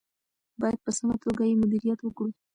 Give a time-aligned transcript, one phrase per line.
[0.61, 2.27] باید په سمه توګه یې مدیریت کړو.